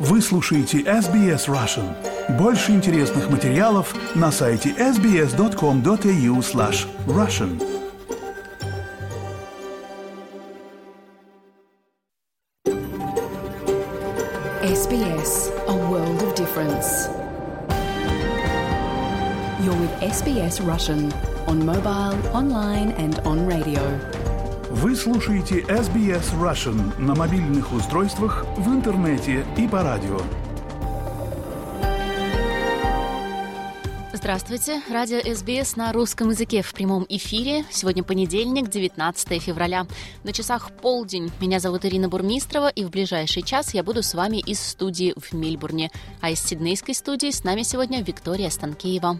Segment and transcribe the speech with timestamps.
[0.00, 1.94] Вы слушаете SBS Russian.
[2.38, 7.60] Больше интересных материалов на сайте sbs.com.au slash russian.
[14.62, 17.08] SBS, a world of difference.
[19.62, 21.12] You're with SBS Russian
[21.46, 24.19] on mobile, online and on radio.
[24.73, 30.17] Вы слушаете SBS Russian на мобильных устройствах, в интернете и по радио.
[34.13, 34.81] Здравствуйте.
[34.89, 37.65] Радио СБС на русском языке в прямом эфире.
[37.69, 39.87] Сегодня понедельник, 19 февраля.
[40.23, 41.33] На часах полдень.
[41.41, 45.33] Меня зовут Ирина Бурмистрова, и в ближайший час я буду с вами из студии в
[45.33, 45.91] Мельбурне.
[46.21, 49.19] А из Сиднейской студии с нами сегодня Виктория Станкеева.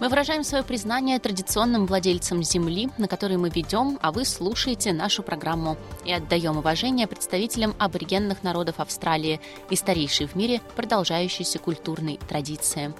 [0.00, 5.22] Мы выражаем свое признание традиционным владельцам земли, на которой мы ведем, а вы слушаете нашу
[5.22, 5.76] программу.
[6.04, 12.92] И отдаем уважение представителям аборигенных народов Австралии и старейшей в мире продолжающейся культурной традиции.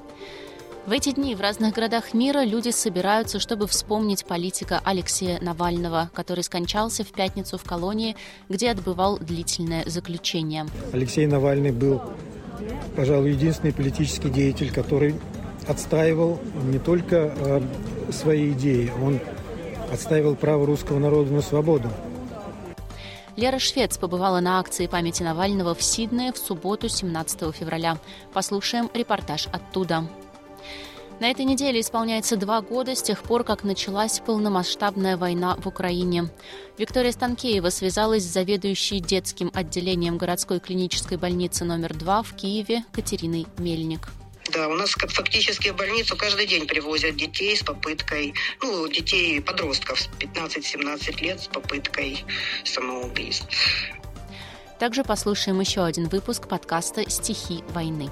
[0.86, 6.44] В эти дни в разных городах мира люди собираются, чтобы вспомнить политика Алексея Навального, который
[6.44, 8.16] скончался в пятницу в колонии,
[8.48, 10.66] где отбывал длительное заключение.
[10.92, 12.02] Алексей Навальный был,
[12.94, 15.16] пожалуй, единственный политический деятель, который
[15.68, 17.60] отстаивал не только э,
[18.12, 19.20] свои идеи, он
[19.92, 21.88] отстаивал право русского народа на свободу.
[23.36, 27.98] Лера Швец побывала на акции памяти Навального в Сиднее в субботу 17 февраля.
[28.32, 30.04] Послушаем репортаж оттуда.
[31.20, 36.28] На этой неделе исполняется два года с тех пор, как началась полномасштабная война в Украине.
[36.76, 43.46] Виктория Станкеева связалась с заведующей детским отделением городской клинической больницы номер 2 в Киеве Катериной
[43.58, 44.08] Мельник.
[44.52, 50.00] Да, у нас фактически в больницу каждый день привозят детей с попыткой, ну, детей, подростков
[50.20, 52.24] 15-17 лет с попыткой
[52.64, 53.46] самоубийств.
[54.78, 58.10] Также послушаем еще один выпуск подкаста «Стихи войны».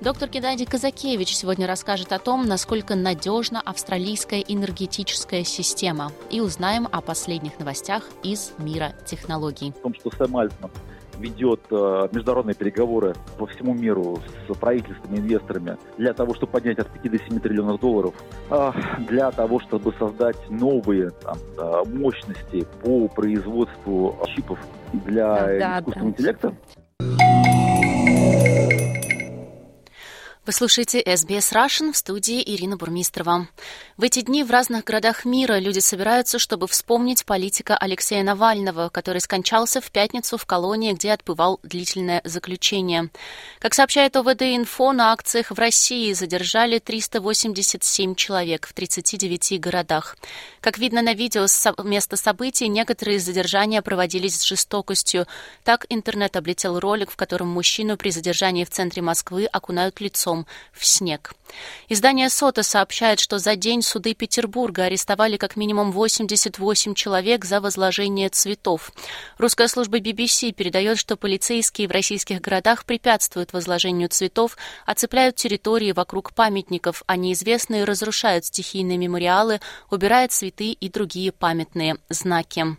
[0.00, 6.10] Доктор Кедади Казакевич сегодня расскажет о том, насколько надежна австралийская энергетическая система.
[6.30, 9.72] И узнаем о последних новостях из мира технологий.
[9.72, 10.70] В том, что Сэм Альтман
[11.20, 16.88] ведет э, международные переговоры по всему миру с правительствами, инвесторами для того, чтобы поднять от
[16.88, 18.14] 5 до 7 триллионов долларов,
[18.50, 18.72] э,
[19.08, 24.58] для того, чтобы создать новые там, э, мощности по производству чипов
[24.92, 26.08] для да, искусственного да.
[26.10, 26.54] интеллекта.
[30.46, 33.46] Вы слушаете SBS Russian в студии Ирина Бурмистрова.
[33.98, 39.20] В эти дни в разных городах мира люди собираются, чтобы вспомнить политика Алексея Навального, который
[39.20, 43.10] скончался в пятницу в колонии, где отбывал длительное заключение.
[43.58, 50.16] Как сообщает ОВД-инфо, на акциях в России задержали 387 человек в 39 городах.
[50.62, 55.26] Как видно на видео с места событий, некоторые задержания проводились с жестокостью.
[55.64, 60.39] Так интернет облетел ролик, в котором мужчину при задержании в центре Москвы окунают лицом
[60.72, 61.34] в снег.
[61.88, 68.28] Издание СОТа сообщает, что за день суды Петербурга арестовали как минимум 88 человек за возложение
[68.28, 68.92] цветов.
[69.38, 74.56] Русская служба BBC передает, что полицейские в российских городах препятствуют возложению цветов,
[74.86, 82.76] оцепляют территории вокруг памятников, а неизвестные разрушают стихийные мемориалы, убирают цветы и другие памятные знаки.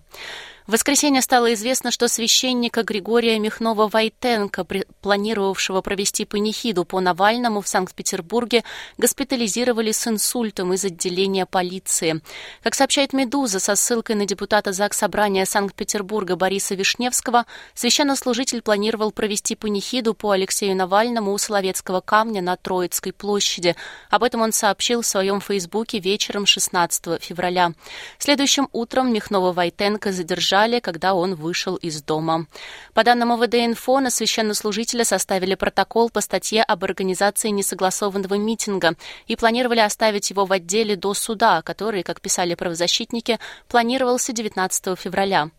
[0.68, 4.66] В воскресенье стало известно, что священника Григория Михнова-Войтенко,
[5.02, 8.64] планировавшего провести панихиду по Навальному в Санкт-Петербурге,
[8.98, 12.22] госпитализировали с инсультом из отделения полиции.
[12.62, 19.56] Как сообщает «Медуза» со ссылкой на депутата ЗАГС Собрания Санкт-Петербурга Бориса Вишневского, священнослужитель планировал провести
[19.56, 23.76] панихиду по Алексею Навальному у Соловецкого камня на Троицкой площади.
[24.12, 27.74] Об этом он сообщил в своем фейсбуке вечером 16 февраля.
[28.20, 32.46] Следующим утром Михнова-Войтенко задержали, когда он вышел из дома.
[32.94, 38.96] По данным ОВД-инфо, на священнослужителя составили протокол по статье об организации несогласованного митинга
[39.28, 45.50] и планировали оставить его в отделе до суда, который, как писали правозащитники, планировался 19 февраля.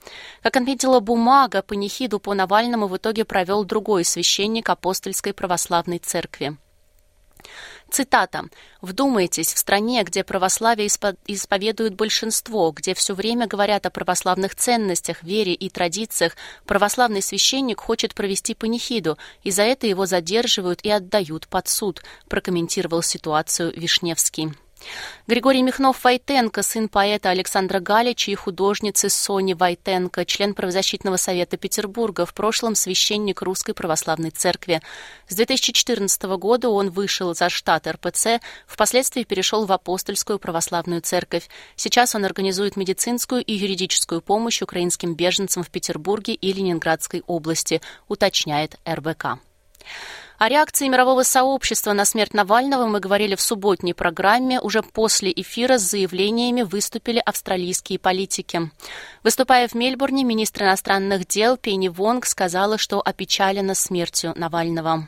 [0.42, 6.56] Как отметила бумага, панихиду по Навальному в итоге провел другой священник апостольской православной церкви.
[7.92, 8.44] Цитата.
[8.80, 15.22] «Вдумайтесь, в стране, где православие испо- исповедует большинство, где все время говорят о православных ценностях,
[15.22, 16.34] вере и традициях,
[16.64, 23.02] православный священник хочет провести панихиду, и за это его задерживают и отдают под суд», прокомментировал
[23.02, 24.54] ситуацию Вишневский.
[25.26, 32.34] Григорий Михнов-Войтенко, сын поэта Александра Галича и художницы Сони Войтенко, член правозащитного совета Петербурга, в
[32.34, 34.80] прошлом священник Русской Православной Церкви.
[35.28, 41.48] С 2014 года он вышел за штат РПЦ, впоследствии перешел в Апостольскую Православную Церковь.
[41.76, 48.78] Сейчас он организует медицинскую и юридическую помощь украинским беженцам в Петербурге и Ленинградской области, уточняет
[48.88, 49.38] РБК.
[50.42, 54.60] О реакции мирового сообщества на смерть Навального мы говорили в субботней программе.
[54.60, 58.72] Уже после эфира с заявлениями выступили австралийские политики.
[59.22, 65.06] Выступая в Мельбурне, министр иностранных дел Пенни Вонг сказала, что опечалена смертью Навального.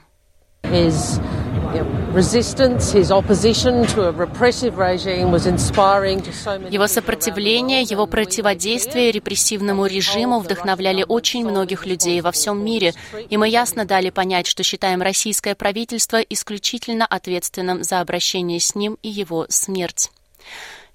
[6.70, 12.94] Его сопротивление, его противодействие репрессивному режиму вдохновляли очень многих людей во всем мире,
[13.28, 18.96] и мы ясно дали понять, что считаем российское правительство исключительно ответственным за обращение с ним
[19.02, 20.12] и его смерть.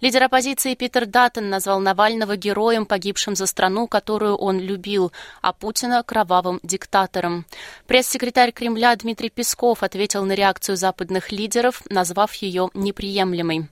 [0.02, 5.12] Лидер оппозиции Питер Даттон назвал Навального героем, погибшим за страну, которую он любил,
[5.42, 7.46] а Путина– кровавым диктатором.
[7.86, 13.68] Пресс-секретарь Кремля Дмитрий Песков ответил на реакцию западных лидеров, назвав ее неприемлемой.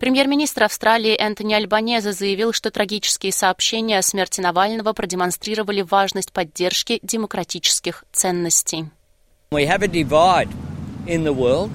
[0.00, 8.04] Премьер-министр Австралии Энтони Альбанезе заявил, что трагические сообщения о смерти Навального продемонстрировали важность поддержки демократических
[8.10, 8.86] ценностей.
[9.52, 10.48] We have a divide
[11.06, 11.70] in the world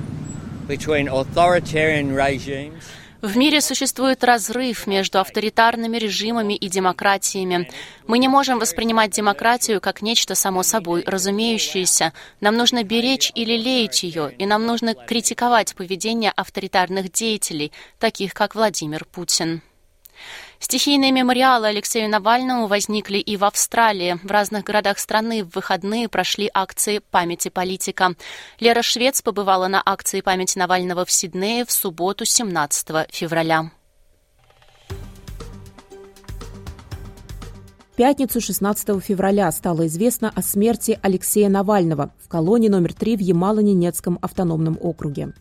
[0.67, 2.83] between authoritarian regimes
[3.25, 7.69] в мире существует разрыв между авторитарными режимами и демократиями.
[8.07, 12.13] Мы не можем воспринимать демократию как нечто само собой разумеющееся.
[12.39, 18.55] Нам нужно беречь или леять ее, и нам нужно критиковать поведение авторитарных деятелей, таких как
[18.55, 19.61] Владимир Путин.
[20.59, 24.19] Стихийные мемориалы Алексею Навальному возникли и в Австралии.
[24.23, 28.15] В разных городах страны в выходные прошли акции памяти политика.
[28.59, 33.71] Лера Швец побывала на акции памяти Навального в Сиднее в субботу 17 февраля.
[37.95, 44.17] Пятницу 16 февраля стало известно о смерти Алексея Навального в колонии номер 3 в Ямало-Ненецком
[44.21, 45.33] автономном округе.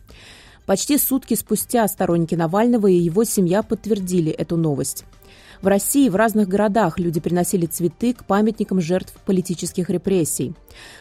[0.65, 5.05] Почти сутки спустя сторонники Навального и его семья подтвердили эту новость.
[5.61, 10.53] В России в разных городах люди приносили цветы к памятникам жертв политических репрессий.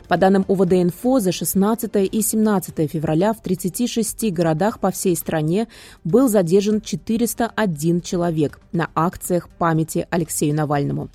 [0.09, 5.69] По данным УВД-инфо, за 16 и 17 февраля в 36 городах по всей стране
[6.05, 11.09] был задержан 401 человек на акциях памяти Алексею Навальному.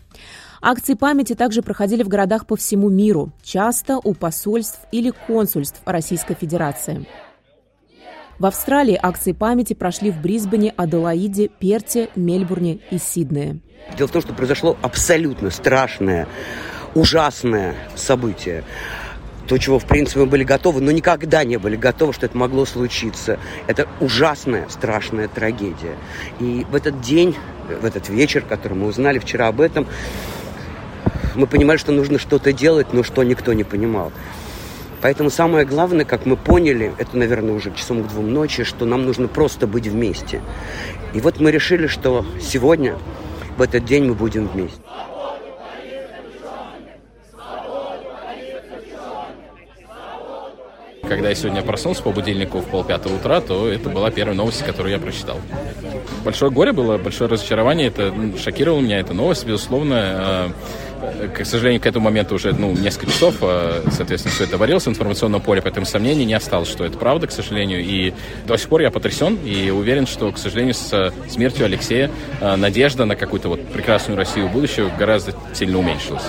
[0.62, 6.36] Акции памяти также проходили в городах по всему миру, часто у посольств или консульств Российской
[6.36, 7.08] Федерации.
[8.40, 13.60] В Австралии акции памяти прошли в Брисбене, Аделаиде, Перте, Мельбурне и Сиднее.
[13.98, 16.26] Дело в том, что произошло абсолютно страшное,
[16.96, 18.64] ужасное событие
[19.50, 22.66] то, чего, в принципе, мы были готовы, но никогда не были готовы, что это могло
[22.66, 23.40] случиться.
[23.66, 25.98] Это ужасная, страшная трагедия.
[26.40, 27.36] И в этот день,
[27.82, 29.88] в этот вечер, который мы узнали вчера об этом,
[31.34, 34.12] мы понимали, что нужно что-то делать, но что никто не понимал.
[35.02, 38.86] Поэтому самое главное, как мы поняли, это, наверное, уже к часам к двум ночи, что
[38.86, 40.42] нам нужно просто быть вместе.
[41.14, 42.98] И вот мы решили, что сегодня,
[43.58, 44.82] в этот день мы будем вместе.
[51.08, 54.92] Когда я сегодня проснулся по будильнику в полпятого утра, то это была первая новость, которую
[54.92, 55.38] я прочитал.
[56.24, 59.96] Большое горе было, большое разочарование, это шокировало меня, эта новость, безусловно.
[59.98, 60.52] А,
[61.34, 64.90] к сожалению, к этому моменту уже ну, несколько часов, а, соответственно, все это варилось в
[64.90, 67.82] информационном поле, поэтому сомнений не осталось, что это правда, к сожалению.
[67.82, 68.14] И
[68.46, 72.12] до сих пор я потрясен и уверен, что, к сожалению, с смертью Алексея
[72.42, 76.24] а, надежда на какую-то вот прекрасную Россию будущего гораздо сильно уменьшилась.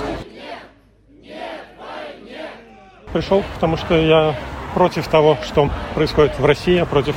[3.12, 4.39] Пришел, потому что я
[4.74, 7.17] против того, что происходит в России, я против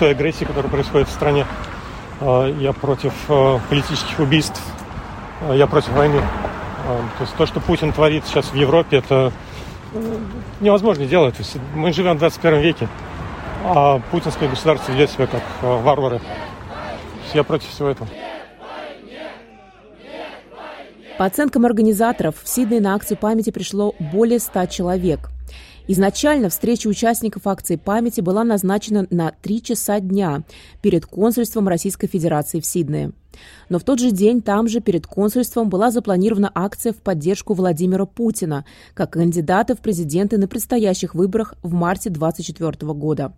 [0.00, 1.46] той агрессии, которая происходит в стране.
[2.20, 3.12] А, я против
[3.68, 4.60] политических убийств,
[5.52, 6.20] я против войны.
[6.88, 9.30] То есть то, что Путин творит сейчас в Европе, это
[9.92, 10.18] э,
[10.60, 11.34] невозможно делать.
[11.74, 12.88] Мы живем в 21 веке,
[13.62, 16.20] а путинское государство ведет себя как э, варвары.
[17.34, 18.08] Я против всего этого.
[21.18, 25.28] По оценкам организаторов, в Сидней на акцию памяти пришло более 100 человек.
[25.90, 30.42] Изначально встреча участников акции памяти была назначена на 3 часа дня
[30.82, 33.12] перед консульством Российской Федерации в Сиднее.
[33.70, 38.04] Но в тот же день там же перед консульством была запланирована акция в поддержку Владимира
[38.04, 43.32] Путина как кандидата в президенты на предстоящих выборах в марте 2024 года.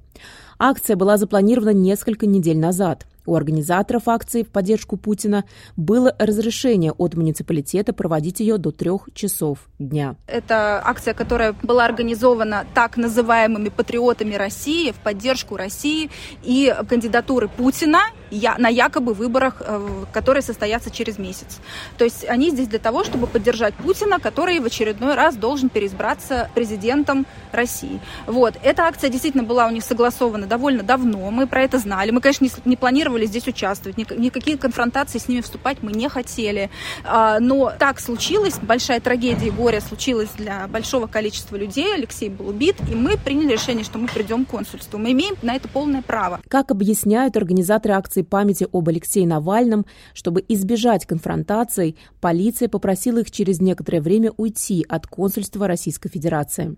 [0.59, 3.07] Акция была запланирована несколько недель назад.
[3.27, 5.45] У организаторов акции в поддержку Путина
[5.77, 10.17] было разрешение от муниципалитета проводить ее до трех часов дня.
[10.27, 16.11] Это акция, которая была организована так называемыми патриотами России в поддержку России
[16.43, 18.01] и кандидатуры Путина
[18.31, 21.59] я, на якобы выборах, э, которые состоятся через месяц.
[21.99, 26.51] То есть они здесь для того, чтобы поддержать Путина, который в очередной раз должен переизбраться
[26.55, 28.01] президентом России.
[28.27, 28.55] Вот.
[28.63, 32.11] Эта акция действительно была у них согласована довольно давно, мы про это знали.
[32.11, 36.71] Мы, конечно, не, не планировали здесь участвовать, никакие конфронтации с ними вступать мы не хотели.
[37.05, 41.95] А, но так случилось, большая трагедия и горе случилось для большого количества людей.
[41.95, 44.99] Алексей был убит, и мы приняли решение, что мы придем к консульству.
[44.99, 46.41] Мы имеем на это полное право.
[46.49, 53.61] Как объясняют организаторы акции памяти об Алексее Навальном, чтобы избежать конфронтаций, полиция попросила их через
[53.61, 56.77] некоторое время уйти от консульства Российской Федерации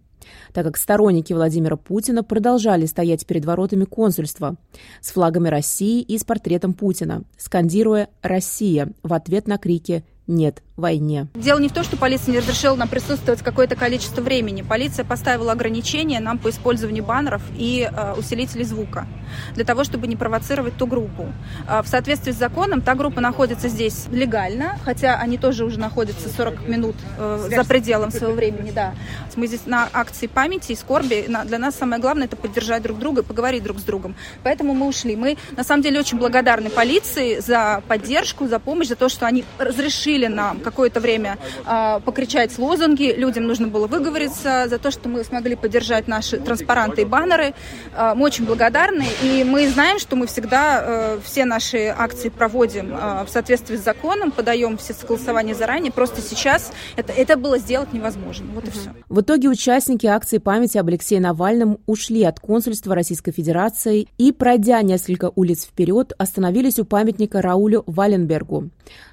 [0.52, 4.56] так как сторонники Владимира Путина продолжали стоять перед воротами консульства
[5.00, 11.28] с флагами России и с портретом Путина, скандируя «Россия» в ответ на крики «Нет войне.
[11.34, 14.62] Дело не в том, что полиция не разрешила нам присутствовать какое-то количество времени.
[14.62, 19.08] Полиция поставила ограничения нам по использованию баннеров и э, усилителей звука
[19.54, 21.32] для того, чтобы не провоцировать ту группу.
[21.68, 26.28] Э, в соответствии с законом та группа находится здесь легально, хотя они тоже уже находятся
[26.28, 28.70] 40 минут э, за пределом своего времени.
[28.70, 28.94] Да.
[29.36, 31.26] Мы здесь на акции памяти и скорби.
[31.44, 34.14] Для нас самое главное это поддержать друг друга и поговорить друг с другом.
[34.42, 35.16] Поэтому мы ушли.
[35.16, 39.44] Мы на самом деле очень благодарны полиции за поддержку, за помощь, за то, что они
[39.58, 45.24] разрешили нам какое-то время э, покричать лозунги, людям нужно было выговориться за то, что мы
[45.24, 47.54] смогли поддержать наши транспаранты и баннеры.
[47.94, 52.94] Э, мы очень благодарны, и мы знаем, что мы всегда э, все наши акции проводим
[52.94, 57.92] э, в соответствии с законом, подаем все согласования заранее, просто сейчас это, это было сделать
[57.92, 58.46] невозможно.
[58.54, 58.90] Вот и все.
[59.08, 64.82] В итоге участники акции памяти об Алексее Навальном ушли от консульства Российской Федерации и, пройдя
[64.82, 68.70] несколько улиц вперед, остановились у памятника Раулю Валенбергу.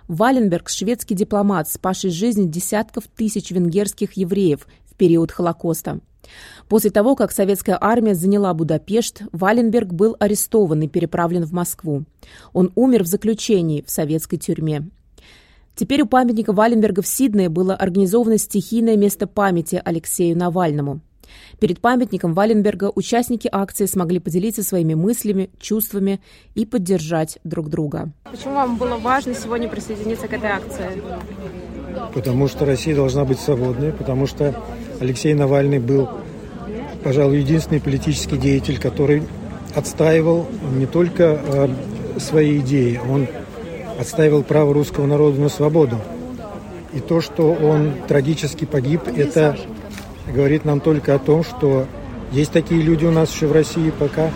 [0.07, 5.99] Валенберг– шведский дипломат, спасший жизнь десятков тысяч венгерских евреев в период Холокоста.
[6.69, 12.03] После того, как советская армия заняла Будапешт, Валенберг был арестован и переправлен в Москву.
[12.53, 14.87] Он умер в заключении в советской тюрьме.
[15.75, 21.01] Теперь у памятника Валенберга в Сиднее было организовано стихийное место памяти Алексею Навальному.
[21.59, 26.21] Перед памятником Валенберга участники акции смогли поделиться своими мыслями, чувствами
[26.53, 28.11] и поддержать друг друга.
[28.29, 31.01] Почему вам было важно сегодня присоединиться к этой акции?
[32.13, 34.55] Потому что Россия должна быть свободной, потому что
[34.99, 36.09] Алексей Навальный был,
[37.03, 39.23] пожалуй, единственный политический деятель, который
[39.75, 41.69] отстаивал не только э,
[42.19, 43.27] свои идеи, он
[43.99, 45.97] отстаивал право русского народа на свободу.
[46.93, 49.57] И то, что он трагически погиб, это
[50.33, 51.85] говорит нам только о том, что
[52.31, 54.31] есть такие люди у нас еще в России пока.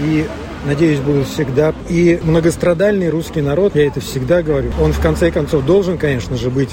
[0.00, 0.26] И,
[0.66, 1.72] надеюсь, будут всегда.
[1.88, 6.50] И многострадальный русский народ, я это всегда говорю, он в конце концов должен, конечно же,
[6.50, 6.70] быть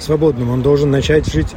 [0.00, 0.50] свободным.
[0.50, 1.54] Он должен начать жить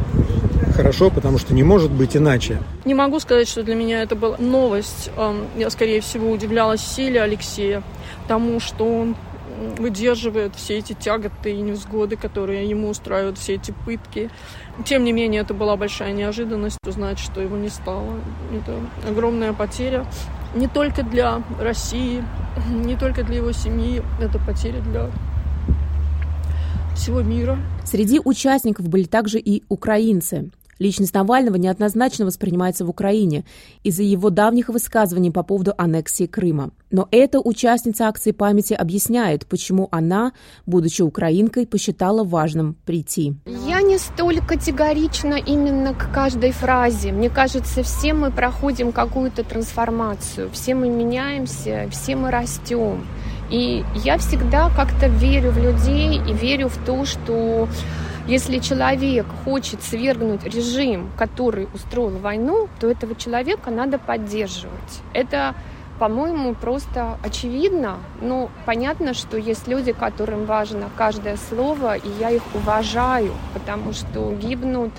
[0.76, 2.60] хорошо, потому что не может быть иначе.
[2.86, 5.12] Не могу сказать, что для меня это была новость.
[5.58, 7.84] Я, скорее всего, удивлялась силе Алексея,
[8.28, 9.16] тому, что он
[9.78, 14.30] выдерживает все эти тяготы и невзгоды, которые ему устраивают, все эти пытки.
[14.86, 18.16] Тем не менее, это была большая неожиданность узнать, что его не стало.
[18.54, 18.76] Это
[19.10, 20.06] огромная потеря
[20.56, 22.24] не только для России,
[22.70, 25.10] не только для его семьи, это потеря для
[27.00, 27.58] всего мира.
[27.86, 30.52] Среди участников были также и украинцы.
[30.80, 33.44] Личность Навального неоднозначно воспринимается в Украине
[33.84, 36.72] из-за его давних высказываний по поводу аннексии Крыма.
[36.90, 40.32] Но эта участница акции памяти объясняет, почему она,
[40.66, 43.36] будучи украинкой, посчитала важным прийти.
[43.68, 47.12] Я не столь категорична именно к каждой фразе.
[47.12, 53.06] Мне кажется, все мы проходим какую-то трансформацию, все мы меняемся, все мы растем.
[53.50, 57.68] И я всегда как-то верю в людей и верю в то, что
[58.28, 65.02] если человек хочет свергнуть режим, который устроил войну, то этого человека надо поддерживать.
[65.14, 65.56] Это
[66.00, 67.98] по-моему, просто очевидно.
[68.22, 74.32] Ну, понятно, что есть люди, которым важно каждое слово, и я их уважаю, потому что
[74.32, 74.92] гибнут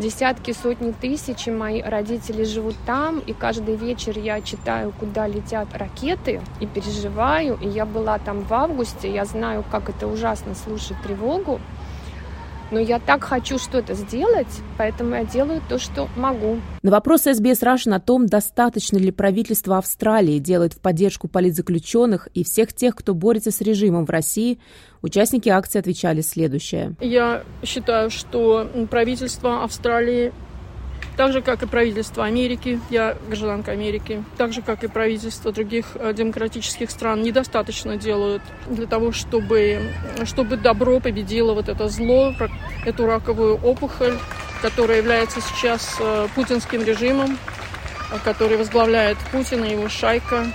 [0.00, 5.68] десятки, сотни тысяч, и мои родители живут там, и каждый вечер я читаю, куда летят
[5.74, 10.96] ракеты, и переживаю, и я была там в августе, я знаю, как это ужасно слушать
[11.02, 11.60] тревогу,
[12.70, 16.58] но я так хочу что-то сделать, поэтому я делаю то, что могу.
[16.82, 22.44] На вопрос СБС Russian о том, достаточно ли правительство Австралии делает в поддержку политзаключенных и
[22.44, 24.58] всех тех, кто борется с режимом в России,
[25.02, 26.94] участники акции отвечали следующее.
[27.00, 30.32] Я считаю, что правительство Австралии
[31.20, 35.88] так же, как и правительство Америки, я гражданка Америки, так же, как и правительство других
[35.96, 39.82] э, демократических стран, недостаточно делают для того, чтобы,
[40.24, 42.32] чтобы добро победило вот это зло,
[42.86, 44.16] эту раковую опухоль,
[44.62, 47.36] которая является сейчас э, путинским режимом,
[48.24, 50.46] который возглавляет Путин и его шайка.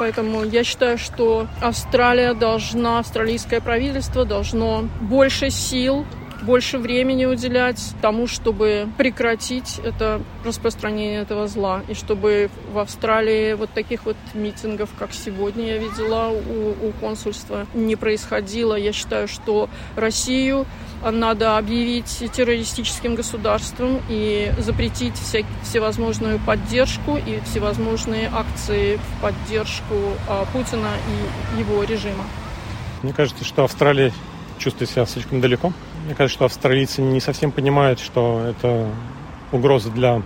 [0.00, 6.04] Поэтому я считаю, что Австралия должна, австралийское правительство должно больше сил
[6.42, 11.82] больше времени уделять тому, чтобы прекратить это распространение этого зла.
[11.88, 17.66] И чтобы в Австралии вот таких вот митингов, как сегодня я видела у, у консульства,
[17.74, 18.74] не происходило.
[18.74, 20.66] Я считаю, что Россию
[21.02, 29.94] надо объявить террористическим государством и запретить вся, всевозможную поддержку и всевозможные акции в поддержку
[30.28, 30.90] а, Путина
[31.56, 32.24] и его режима.
[33.02, 34.12] Мне кажется, что Австралия
[34.58, 35.72] чувствует себя слишком далеко.
[36.04, 38.86] Мне кажется, что австралийцы не совсем понимают, что это
[39.52, 40.22] угроза для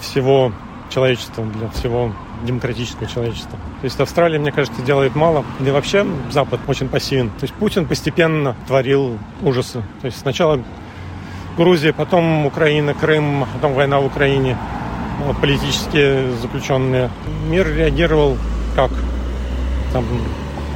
[0.00, 0.52] всего
[0.90, 2.12] человечества, для всего
[2.44, 3.58] демократического человечества.
[3.80, 5.44] То есть Австралия, мне кажется, делает мало.
[5.60, 7.30] Да и вообще Запад очень пассивен.
[7.30, 9.82] То есть Путин постепенно творил ужасы.
[10.00, 10.60] То есть сначала
[11.56, 14.56] Грузия, потом Украина, Крым, потом война в Украине,
[15.40, 17.10] политические заключенные.
[17.48, 18.36] Мир реагировал
[18.74, 18.90] как?
[19.92, 20.04] Там,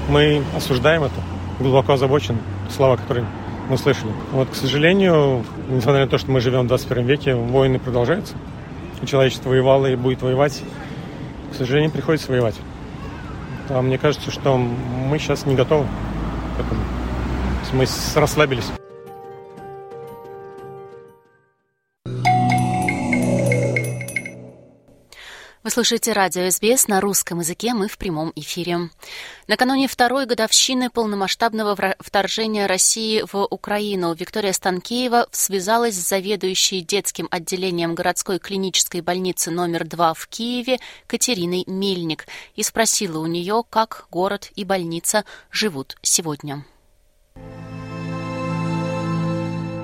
[0.09, 1.15] мы осуждаем это,
[1.59, 2.39] глубоко озабочены.
[2.75, 3.27] Слова, которые
[3.69, 4.13] мы слышали.
[4.33, 8.35] Вот, к сожалению, несмотря на то, что мы живем в 21 веке, войны продолжаются.
[9.03, 10.63] И человечество воевало и будет воевать.
[11.53, 12.57] К сожалению, приходится воевать.
[13.69, 15.87] А мне кажется, что мы сейчас не готовы
[16.57, 16.81] к этому.
[17.73, 18.76] Мы расслабились.
[25.67, 28.89] Вы слушаете радио СБС на русском языке, мы в прямом эфире.
[29.49, 37.97] Накануне второй годовщины полномасштабного вторжения России в Украину Виктория Станкеева связалась с заведующей детским отделением
[37.97, 44.53] городской клинической больницы номер 2 в Киеве Катериной Мельник и спросила у нее, как город
[44.55, 46.65] и больница живут сегодня.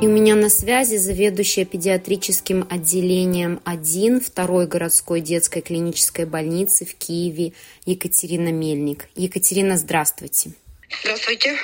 [0.03, 6.97] И у меня на связи заведующая педиатрическим отделением 1 второй городской детской клинической больницы в
[6.97, 7.53] Киеве
[7.87, 9.07] Екатерина Мельник.
[9.15, 10.55] Екатерина, здравствуйте.
[11.03, 11.57] Здравствуйте.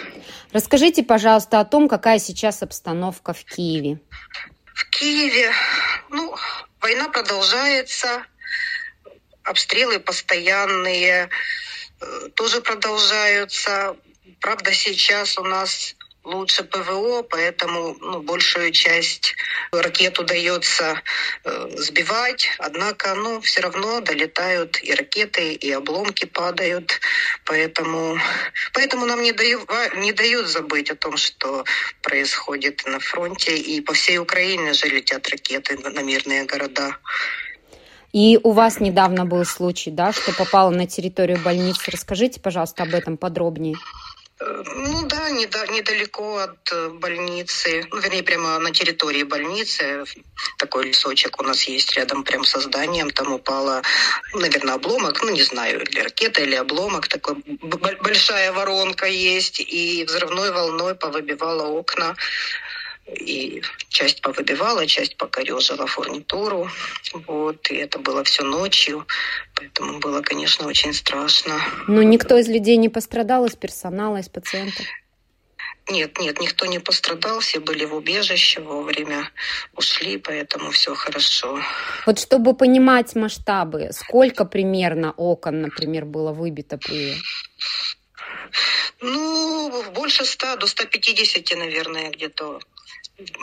[0.52, 3.98] Расскажите, пожалуйста, о том, какая сейчас обстановка в Киеве.
[4.72, 5.50] В Киеве,
[6.08, 6.32] ну,
[6.80, 8.22] война продолжается,
[9.42, 11.28] обстрелы постоянные
[12.00, 13.96] э, тоже продолжаются.
[14.38, 15.96] Правда, сейчас у нас
[16.28, 19.34] лучше ПВО, поэтому ну, большую часть
[19.72, 21.02] ракет удается
[21.44, 22.48] э, сбивать.
[22.58, 27.00] Однако, ну, все равно долетают и ракеты, и обломки падают.
[27.44, 28.18] Поэтому,
[28.72, 31.64] поэтому нам не дают, не дают забыть о том, что
[32.02, 33.56] происходит на фронте.
[33.56, 36.96] И по всей Украине же летят ракеты на мирные города.
[38.12, 41.90] И у вас недавно был случай, да, что попало на территорию больницы.
[41.90, 43.76] Расскажите, пожалуйста, об этом подробнее.
[44.40, 50.04] Ну да, недалеко от э, больницы, ну, вернее, прямо на территории больницы.
[50.58, 53.10] Такой лесочек у нас есть рядом прям со зданием.
[53.10, 53.82] Там упала,
[54.34, 57.08] наверное, обломок, ну не знаю, или ракета, или обломок.
[57.08, 57.34] Такой
[58.00, 59.58] большая воронка есть.
[59.58, 62.14] И взрывной волной повыбивала окна
[63.14, 66.68] и часть повыбивала, часть покорежила фурнитуру.
[67.26, 69.06] Вот, и это было все ночью,
[69.54, 71.60] поэтому было, конечно, очень страшно.
[71.86, 74.84] Но никто из людей не пострадал, из персонала, из пациентов?
[75.90, 79.30] Нет, нет, никто не пострадал, все были в убежище вовремя,
[79.74, 81.62] ушли, поэтому все хорошо.
[82.04, 87.14] Вот чтобы понимать масштабы, сколько примерно окон, например, было выбито при...
[89.00, 92.60] Ну, больше 100, до 150, наверное, где-то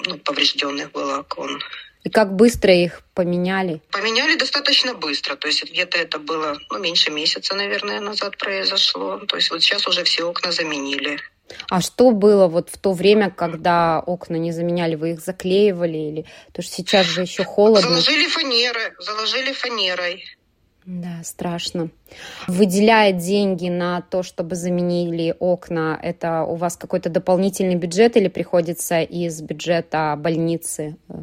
[0.05, 1.61] ну, поврежденных было окон.
[2.03, 3.81] И как быстро их поменяли?
[3.91, 5.35] Поменяли достаточно быстро.
[5.35, 9.17] То есть где-то это было ну, меньше месяца, наверное, назад произошло.
[9.27, 11.19] То есть вот сейчас уже все окна заменили.
[11.69, 14.95] А что было вот в то время, когда окна не заменяли?
[14.95, 16.25] Вы их заклеивали или?
[16.47, 17.81] Потому что сейчас же еще холодно.
[17.81, 20.25] Заложили фанеры, заложили фанерой.
[20.85, 21.89] Да, страшно.
[22.47, 29.01] Выделяя деньги на то, чтобы заменили окна, это у вас какой-то дополнительный бюджет или приходится
[29.01, 31.13] из бюджета больницы э,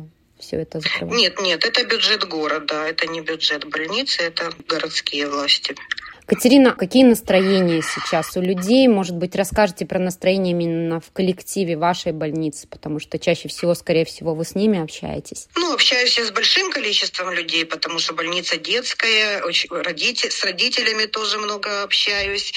[0.41, 1.17] все это закрывать?
[1.17, 5.77] Нет, нет, это бюджет города, это не бюджет больницы, это городские власти.
[6.27, 8.87] Катерина, какие настроения сейчас у людей?
[8.89, 14.05] Может быть, расскажете про настроение именно в коллективе вашей больницы, потому что чаще всего, скорее
[14.05, 15.49] всего, вы с ними общаетесь.
[15.57, 21.39] Ну, общаюсь я с большим количеством людей, потому что больница детская, родитель, с родителями тоже
[21.39, 22.53] много общаюсь.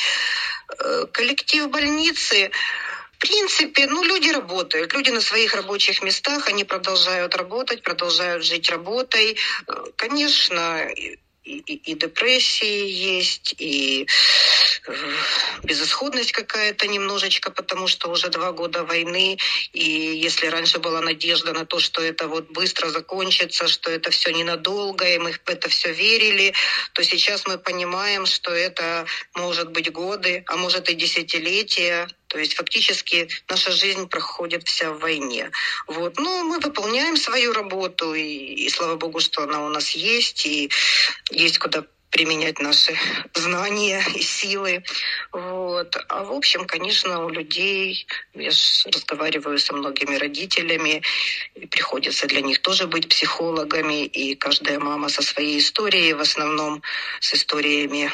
[0.80, 2.52] Э, коллектив больницы
[3.16, 4.94] в принципе, ну, люди работают.
[4.94, 9.38] Люди на своих рабочих местах, они продолжают работать, продолжают жить работой.
[9.68, 10.86] Э, конечно,
[11.46, 14.08] и, и, депрессии есть, и
[14.88, 14.94] э,
[15.64, 19.38] безысходность какая-то немножечко, потому что уже два года войны,
[19.72, 24.32] и если раньше была надежда на то, что это вот быстро закончится, что это все
[24.32, 26.54] ненадолго, и мы в это все верили,
[26.94, 29.06] то сейчас мы понимаем, что это
[29.36, 35.00] может быть годы, а может и десятилетия, то есть фактически наша жизнь проходит вся в
[35.00, 35.52] войне.
[35.88, 36.20] Вот.
[36.20, 40.70] Но мы выполняем свою работу, и, и слава богу, что она у нас есть, и
[41.32, 42.94] есть куда применять наши
[43.34, 44.84] знания и силы.
[45.32, 45.96] Вот.
[46.10, 51.04] А в общем, конечно, у людей, я же разговариваю со многими родителями,
[51.56, 56.84] и приходится для них тоже быть психологами, и каждая мама со своей историей, в основном
[57.22, 58.12] с историями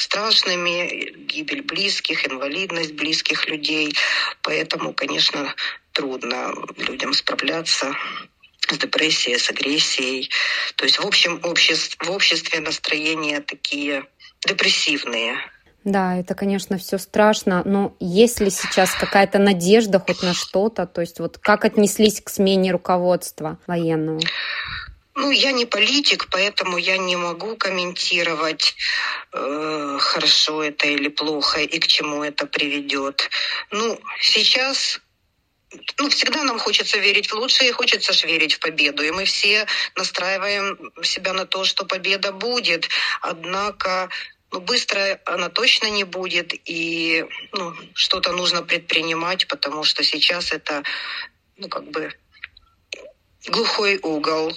[0.00, 3.94] страшными, гибель близких, инвалидность близких людей.
[4.42, 5.54] Поэтому, конечно,
[5.92, 7.94] трудно людям справляться
[8.68, 10.30] с депрессией, с агрессией.
[10.76, 14.04] То есть, в общем, обществ, в обществе настроения такие
[14.46, 15.36] депрессивные.
[15.84, 20.84] Да, это, конечно, все страшно, но есть ли сейчас какая-то надежда хоть на что-то?
[20.84, 24.20] То есть вот как отнеслись к смене руководства военного?
[25.16, 28.76] Ну, я не политик, поэтому я не могу комментировать,
[29.32, 33.30] э, хорошо это или плохо и к чему это приведет.
[33.70, 35.00] Ну, сейчас
[35.98, 39.02] ну, всегда нам хочется верить в лучшее и хочется же верить в победу.
[39.02, 42.90] И мы все настраиваем себя на то, что победа будет.
[43.22, 44.10] Однако
[44.52, 50.82] ну, быстро она точно не будет, и ну, что-то нужно предпринимать, потому что сейчас это,
[51.56, 52.12] ну, как бы
[53.48, 54.52] глухой угол.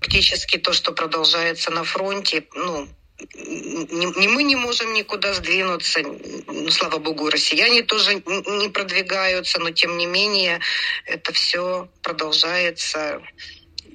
[0.00, 2.88] Фактически то, что продолжается на фронте, ну,
[3.34, 6.00] не, мы не можем никуда сдвинуться.
[6.46, 10.60] Ну, слава богу, россияне тоже не продвигаются, но тем не менее
[11.06, 13.20] это все продолжается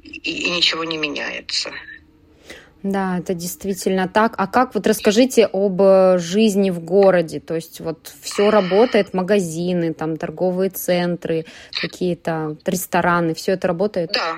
[0.03, 1.71] и, и ничего не меняется.
[2.83, 4.35] Да, это действительно так.
[4.37, 7.39] А как вот расскажите об э, жизни в городе?
[7.39, 14.11] То есть вот все работает, магазины, там торговые центры, какие-то рестораны, все это работает?
[14.13, 14.35] Да,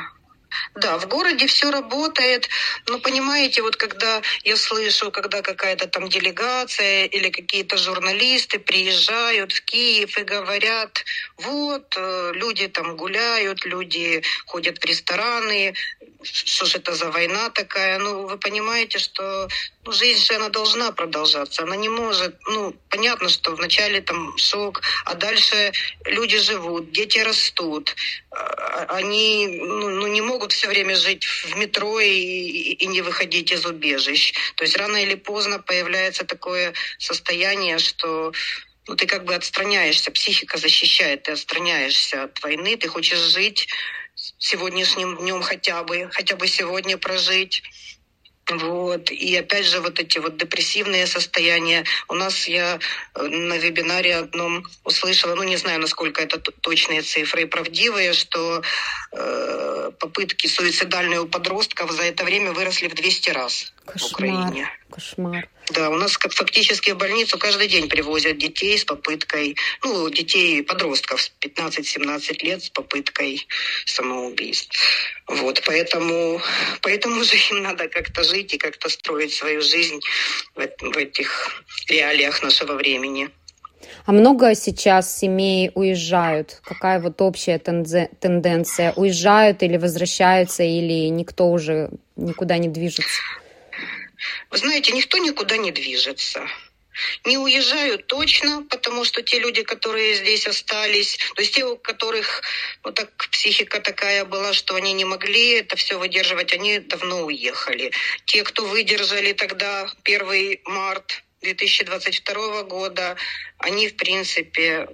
[0.75, 2.49] да, в городе все работает,
[2.87, 9.63] но понимаете, вот когда я слышу, когда какая-то там делегация или какие-то журналисты приезжают в
[9.63, 11.03] Киев и говорят,
[11.37, 15.73] вот, э, люди там гуляют, люди ходят в рестораны,
[16.23, 17.99] что же это за война такая?
[17.99, 19.47] Ну, вы понимаете, что
[19.85, 21.63] ну, жизнь же она должна продолжаться.
[21.63, 25.71] Она не может, ну, понятно, что вначале там шок, а дальше
[26.05, 27.95] люди живут, дети растут.
[28.31, 33.51] А, они ну, ну, не могут все время жить в метро и, и не выходить
[33.51, 34.33] из убежищ.
[34.55, 38.33] То есть рано или поздно появляется такое состояние, что
[38.87, 43.67] ну, ты как бы отстраняешься, психика защищает, ты отстраняешься от войны, ты хочешь жить
[44.39, 47.61] сегодняшним днем хотя бы, хотя бы сегодня прожить.
[48.49, 49.11] Вот.
[49.11, 51.83] И опять же вот эти вот депрессивные состояния.
[52.07, 52.79] У нас я
[53.15, 58.61] э, на вебинаре одном услышала, ну не знаю, насколько это точные цифры и правдивые, что
[59.11, 64.09] э, попытки суицидальные у подростков за это время выросли в 200 раз Кошмар.
[64.09, 64.69] в Украине.
[64.89, 65.49] Кошмар.
[65.73, 71.29] Да, у нас фактически в больницу каждый день привозят детей с попыткой, ну, детей, подростков
[71.41, 73.47] 15-17 лет с попыткой
[73.85, 74.77] самоубийств.
[75.27, 76.41] Вот, поэтому,
[76.81, 79.99] поэтому же им надо как-то жить и как-то строить свою жизнь
[80.55, 83.29] в, в этих реалиях нашего времени.
[84.05, 86.61] А много сейчас семей уезжают?
[86.63, 88.93] Какая вот общая тенденция?
[88.95, 93.21] Уезжают или возвращаются, или никто уже никуда не движется?
[94.49, 96.47] Вы знаете, никто никуда не движется.
[97.25, 102.41] Не уезжают точно, потому что те люди, которые здесь остались, то есть те, у которых
[102.83, 107.91] вот так психика такая была, что они не могли это все выдерживать, они давно уехали.
[108.25, 113.15] Те, кто выдержали тогда 1 март 2022 года,
[113.59, 114.87] они, в принципе,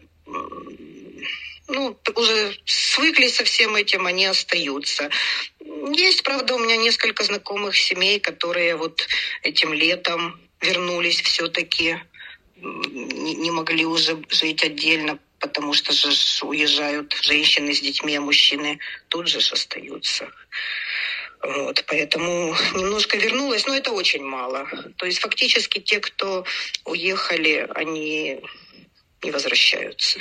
[1.67, 5.09] ну, уже свыклись со всем этим, они остаются.
[5.91, 9.05] Есть, правда, у меня несколько знакомых семей, которые вот
[9.41, 11.97] этим летом вернулись все-таки,
[12.55, 16.09] не, могли уже жить отдельно, потому что же
[16.43, 20.29] уезжают женщины с детьми, а мужчины тут же остаются.
[21.41, 24.65] Вот, поэтому немножко вернулась, но это очень мало.
[24.95, 26.45] То есть фактически те, кто
[26.85, 28.39] уехали, они
[29.21, 30.19] не возвращаются.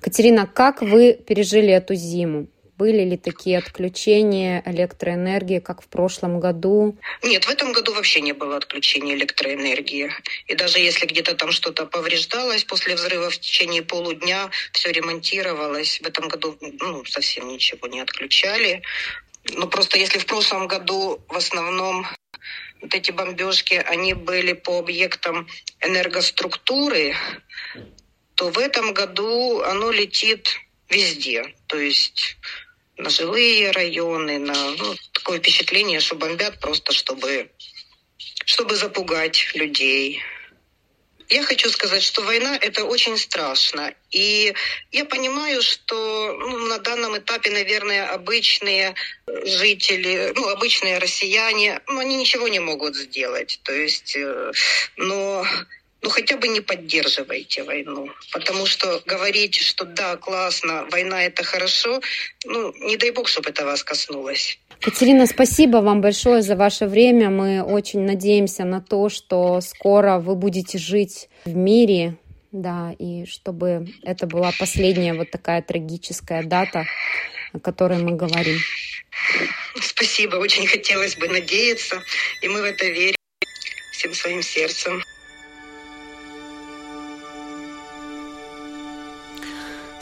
[0.00, 2.48] Катерина, как вы пережили эту зиму?
[2.76, 6.98] Были ли такие отключения электроэнергии, как в прошлом году?
[7.22, 10.10] Нет, в этом году вообще не было отключения электроэнергии.
[10.48, 16.00] И даже если где-то там что-то повреждалось после взрыва в течение полудня, все ремонтировалось.
[16.00, 18.82] В этом году ну, совсем ничего не отключали.
[19.52, 22.06] Ну, просто если в прошлом году в основном
[22.80, 25.46] вот эти бомбежки, они были по объектам
[25.80, 27.14] энергоструктуры,
[28.34, 30.48] то в этом году оно летит
[30.90, 31.54] везде.
[31.66, 32.36] То есть
[32.96, 37.50] на жилые районы, на ну, такое впечатление, что бомбят просто, чтобы,
[38.44, 40.22] чтобы запугать людей.
[41.28, 43.94] Я хочу сказать, что война это очень страшно.
[44.10, 44.54] И
[44.92, 48.94] я понимаю, что ну, на данном этапе, наверное, обычные
[49.26, 53.60] жители, ну, обычные россияне, ну, они ничего не могут сделать.
[53.64, 54.52] То есть, э,
[54.96, 55.46] но
[56.04, 58.10] ну хотя бы не поддерживайте войну.
[58.30, 62.00] Потому что говорить, что да, классно, война это хорошо,
[62.44, 64.58] ну не дай бог, чтобы это вас коснулось.
[64.80, 67.30] Катерина, спасибо вам большое за ваше время.
[67.30, 72.18] Мы очень надеемся на то, что скоро вы будете жить в мире,
[72.52, 76.84] да, и чтобы это была последняя вот такая трагическая дата,
[77.54, 78.58] о которой мы говорим.
[79.80, 82.02] Спасибо, очень хотелось бы надеяться,
[82.42, 83.16] и мы в это верим
[83.92, 85.02] всем своим сердцем.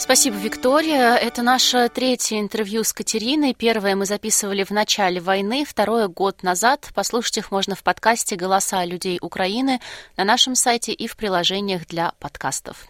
[0.03, 1.15] Спасибо, Виктория.
[1.15, 3.55] Это наше третье интервью с Катериной.
[3.55, 6.91] Первое мы записывали в начале войны, второе год назад.
[6.93, 9.81] Послушать их можно в подкасте «Голоса людей Украины»
[10.17, 12.89] на нашем сайте и в приложениях для подкастов.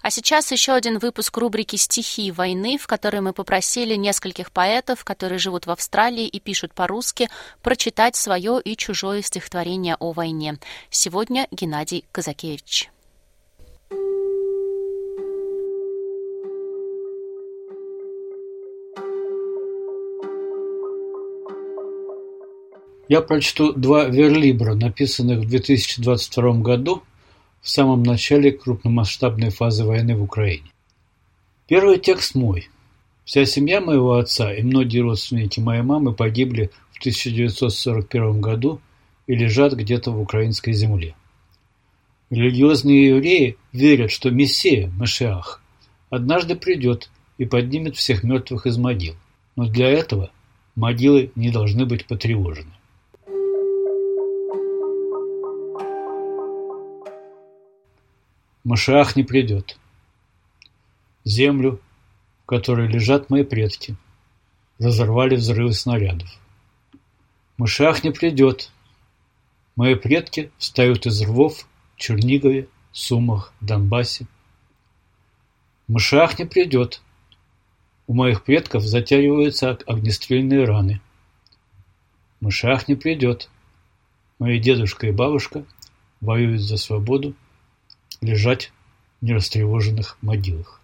[0.00, 5.40] А сейчас еще один выпуск рубрики «Стихи войны», в которой мы попросили нескольких поэтов, которые
[5.40, 7.30] живут в Австралии и пишут по-русски,
[7.62, 10.58] прочитать свое и чужое стихотворение о войне.
[10.88, 12.93] Сегодня Геннадий Казакевич.
[23.08, 27.02] Я прочту два верлибра, написанных в 2022 году
[27.60, 30.70] в самом начале крупномасштабной фазы войны в Украине.
[31.68, 32.70] Первый текст мой.
[33.26, 38.80] Вся семья моего отца и многие родственники моей мамы погибли в 1941 году
[39.26, 41.14] и лежат где-то в украинской земле.
[42.30, 45.62] Религиозные евреи верят, что Мессия, Машиах,
[46.08, 49.14] однажды придет и поднимет всех мертвых из могил.
[49.56, 50.30] Но для этого
[50.74, 52.73] могилы не должны быть потревожены.
[58.64, 59.78] Машиах не придет.
[61.24, 61.80] Землю,
[62.42, 63.94] в которой лежат мои предки,
[64.78, 66.30] разорвали взрывы снарядов.
[67.58, 68.72] Машиах не придет.
[69.76, 74.26] Мои предки встают из рвов в Чернигове, Сумах, Донбассе.
[75.86, 77.02] Машиах не придет.
[78.06, 81.02] У моих предков затягиваются огнестрельные раны.
[82.40, 83.50] Машиах не придет.
[84.38, 85.66] Мои дедушка и бабушка
[86.22, 87.34] воюют за свободу
[88.24, 88.72] лежать
[89.20, 90.80] в нерастревоженных могилах.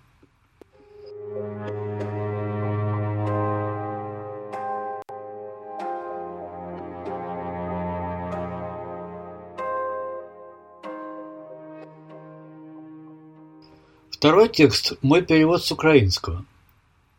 [14.10, 16.44] Второй текст– мой перевод с украинского.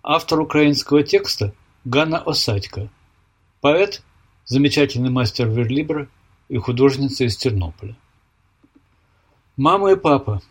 [0.03, 1.51] Автор украинского текста–
[1.83, 2.89] Ганна Осадько.
[3.59, 4.03] Поэт,
[4.45, 6.07] замечательный мастер верлибра
[6.47, 7.95] и художница из Тернополя.
[9.57, 10.41] Мама и папа,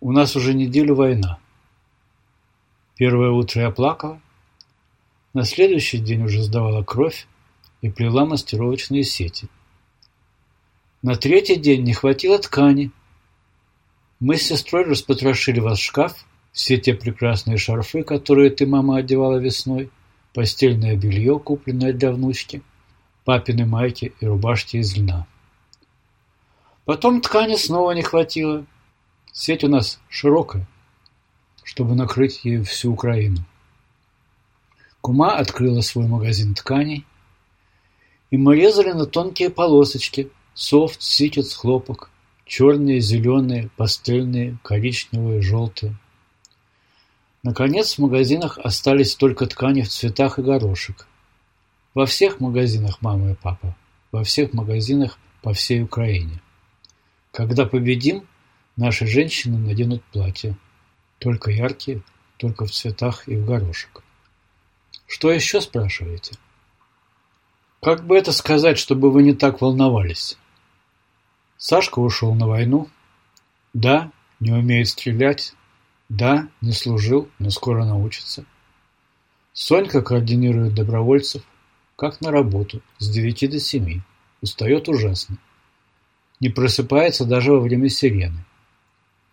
[0.00, 1.38] у нас уже неделю война.
[2.96, 4.20] Первое утро я плакала,
[5.34, 7.26] на следующий день уже сдавала кровь
[7.82, 9.48] и плела мастеровочные сети.
[11.02, 12.90] На третий день не хватило ткани.
[14.18, 19.90] Мы с сестрой распотрошили ваш шкаф, все те прекрасные шарфы, которые ты, мама, одевала весной,
[20.32, 22.62] постельное белье, купленное для внучки,
[23.24, 25.26] папины майки и рубашки из льна.
[26.88, 28.64] Потом ткани снова не хватило.
[29.30, 30.66] Сеть у нас широкая,
[31.62, 33.44] чтобы накрыть ею всю Украину.
[35.02, 37.04] Кума открыла свой магазин тканей,
[38.30, 42.08] и мы резали на тонкие полосочки софт, ситец, хлопок,
[42.46, 45.94] черные, зеленые, пастельные, коричневые, желтые.
[47.42, 51.06] Наконец в магазинах остались только ткани в цветах и горошек.
[51.92, 53.76] Во всех магазинах мама и папа,
[54.10, 56.40] во всех магазинах по всей Украине.
[57.38, 58.26] Когда победим,
[58.74, 60.58] наши женщины наденут платья.
[61.20, 62.02] Только яркие,
[62.36, 64.02] только в цветах и в горошек.
[65.06, 66.34] Что еще спрашиваете?
[67.80, 70.36] Как бы это сказать, чтобы вы не так волновались?
[71.58, 72.88] Сашка ушел на войну.
[73.72, 75.54] Да, не умеет стрелять.
[76.08, 78.46] Да, не служил, но скоро научится.
[79.52, 81.44] Сонька координирует добровольцев,
[81.94, 84.02] как на работу, с девяти до семи.
[84.42, 85.38] Устает ужасно.
[86.40, 88.44] Не просыпается даже во время сирены.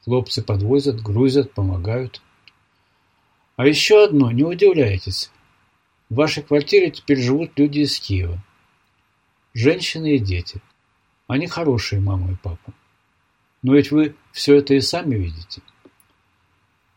[0.04, 2.22] Хлопцы подвозят, грузят, помогают.
[3.56, 5.32] А еще одно, не удивляйтесь.
[6.10, 8.44] В вашей квартире теперь живут люди из Киева.
[9.54, 10.62] Женщины и дети.
[11.28, 12.74] Они хорошие, мама и папа.
[13.64, 15.62] Но ведь вы все это и сами видите.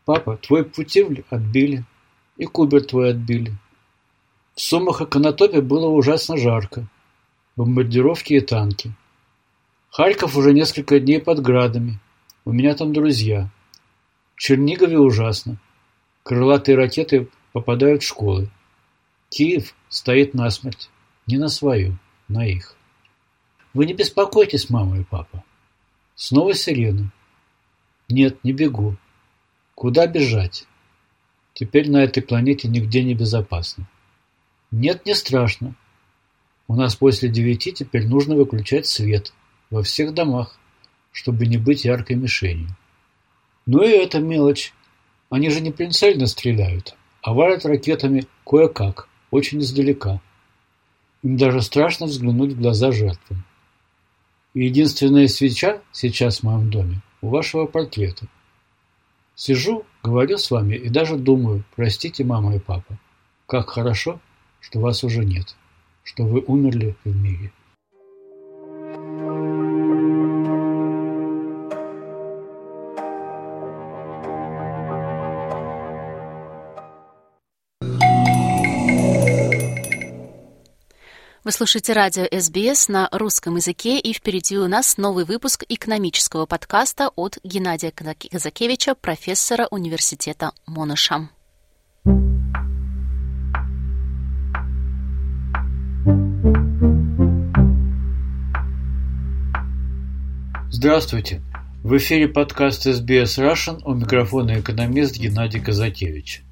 [0.05, 1.83] Папа, твой путевль отбили,
[2.37, 3.55] и кубер твой отбили.
[4.55, 6.87] В Сумах и было ужасно жарко.
[7.55, 8.93] Бомбардировки и танки.
[9.91, 11.99] Харьков уже несколько дней под градами.
[12.45, 13.49] У меня там друзья.
[14.35, 15.57] В Чернигове ужасно.
[16.23, 18.49] Крылатые ракеты попадают в школы.
[19.29, 20.89] Киев стоит насмерть.
[21.25, 21.97] Не на свою,
[22.27, 22.75] на их.
[23.73, 25.43] Вы не беспокойтесь, мама и папа.
[26.15, 27.11] Снова сирена.
[28.09, 28.95] Нет, не бегу.
[29.73, 30.65] Куда бежать?
[31.53, 33.87] Теперь на этой планете нигде не безопасно.
[34.71, 35.73] Нет, не страшно.
[36.67, 39.33] У нас после девяти теперь нужно выключать свет
[39.69, 40.57] во всех домах,
[41.11, 42.69] чтобы не быть яркой мишенью.
[43.65, 44.73] Ну и это мелочь.
[45.29, 50.21] Они же не прицельно стреляют, а валят ракетами кое-как, очень издалека.
[51.21, 53.45] Им даже страшно взглянуть в глаза жертвам.
[54.55, 58.27] И единственная свеча сейчас в моем доме у вашего портрета.
[59.35, 62.97] Сижу, говорю с вами и даже думаю, простите, мама и папа,
[63.45, 64.19] как хорошо,
[64.59, 65.55] что вас уже нет,
[66.03, 67.51] что вы умерли в мире.
[81.49, 87.09] Вы слушаете радио СБС на русском языке, и впереди у нас новый выпуск экономического подкаста
[87.15, 91.27] от Геннадия Казакевича, профессора университета Монаша.
[100.69, 101.41] Здравствуйте!
[101.83, 106.43] В эфире подкаст SBS Russian у микрофона экономист Геннадий Казакевич.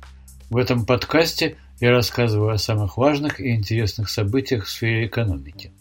[0.50, 5.72] В этом подкасте– я рассказываю о самых важных и интересных событиях в сфере экономики.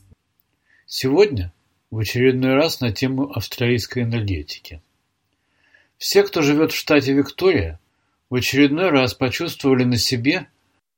[0.87, 1.53] Сегодня
[1.91, 4.83] в очередной раз на тему австралийской энергетики.
[5.97, 7.81] Все, кто живет в штате Виктория,
[8.29, 10.49] в очередной раз почувствовали на себе,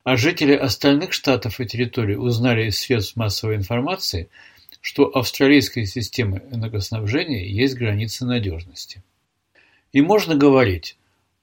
[0.03, 4.29] а жители остальных штатов и территорий узнали из средств массовой информации,
[4.81, 9.03] что австралийской системы энергоснабжения есть границы надежности.
[9.93, 10.97] И можно говорить,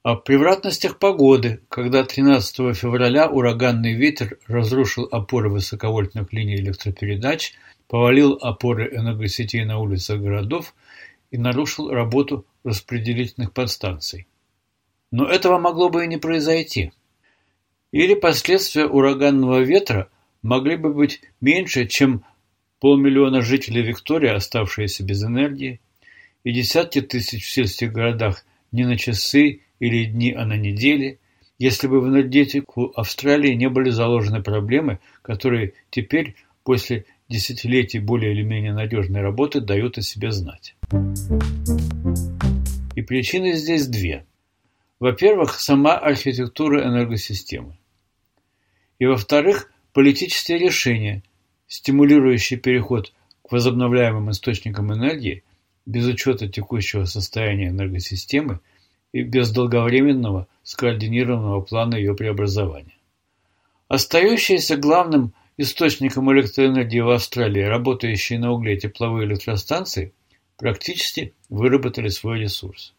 [0.05, 7.53] о превратностях погоды, когда 13 февраля ураганный ветер разрушил опоры высоковольтных линий электропередач,
[7.87, 10.75] повалил опоры энергосетей на улицах городов
[11.31, 14.27] и нарушил работу распределительных подстанций.
[15.09, 16.91] Но этого могло бы и не произойти.
[17.91, 20.09] Или последствия ураганного ветра
[20.43, 22.23] могли бы быть меньше, чем
[22.79, 25.81] полмиллиона жителей Виктории, оставшиеся без энергии,
[26.43, 31.19] и десятки тысяч в сельских городах не на часы или дни, а на недели,
[31.57, 38.43] если бы в энергетику Австралии не были заложены проблемы, которые теперь, после десятилетий более или
[38.43, 40.75] менее надежной работы, дают о себе знать.
[42.95, 44.25] И причины здесь две.
[44.99, 47.77] Во-первых, сама архитектура энергосистемы.
[48.97, 51.23] И во-вторых, политические решения,
[51.67, 55.43] стимулирующие переход к возобновляемым источникам энергии
[55.85, 58.59] без учета текущего состояния энергосистемы–
[59.15, 62.97] и без долговременного скоординированного плана ее преобразования.
[63.87, 70.11] Остающиеся главным источником электроэнергии в Австралии, работающие на угле тепловые электростанции,
[70.57, 72.93] практически выработали свой ресурс.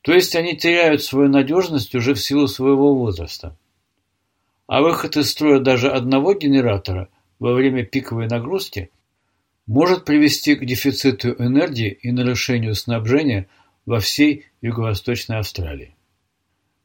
[0.00, 3.54] То есть они теряют свою надежность уже в силу своего возраста.
[4.66, 8.88] А выход из строя даже одного генератора во время пиковой нагрузки
[9.66, 13.48] может привести к дефициту энергии и нарушению снабжения
[13.86, 15.94] во всей Юго-Восточной Австралии.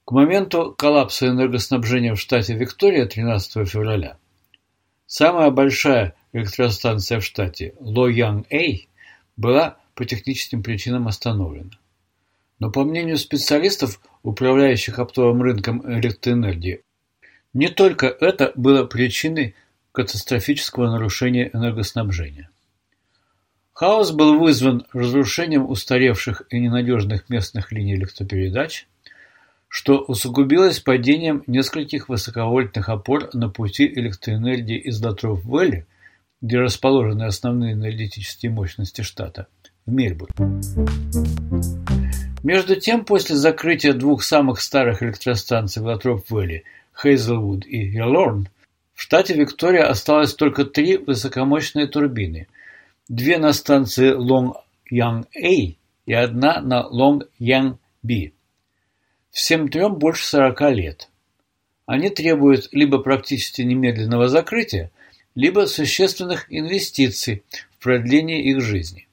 [0.06, 4.18] К моменту коллапса энергоснабжения в штате Виктория 13 февраля
[5.06, 8.90] самая большая электростанция в штате Ло-Янг-Эй
[9.38, 11.72] была по техническим причинам остановлена.
[12.60, 16.82] Но по мнению специалистов, управляющих оптовым рынком электроэнергии,
[17.54, 19.56] не только это было причиной
[19.92, 22.50] катастрофического нарушения энергоснабжения.
[23.80, 28.88] Хаос был вызван разрушением устаревших и ненадежных местных линий электропередач,
[29.70, 35.86] что усугубилось падением нескольких высоковольтных опор на пути электроэнергии из Латров-Вэлли,
[36.42, 39.48] где расположены основные энергетические мощности штата,
[39.86, 40.36] в Мельбурн.
[42.44, 46.64] Между тем, после закрытия двух самых старых электростанций в Латроп-Вэлли,
[47.02, 48.50] Хейзелвуд и Яллорн,
[48.94, 52.50] в штате Виктория осталось только три высокомощные турбины–
[53.10, 55.76] две на станции Лой-Янг-A
[56.06, 58.32] и одна на Лой-Янг-B.
[59.32, 61.10] Всем трем больше сорока лет.
[61.86, 64.92] Они требуют либо практически немедленного закрытия,
[65.36, 67.44] либо существенных инвестиций
[67.78, 69.08] в продлении их жизни.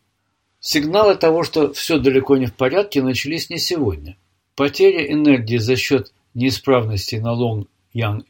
[0.60, 4.16] Сигналы того, что все далеко не в порядке, начались не сегодня.
[4.54, 8.26] Потеря энергии за счет неисправности на в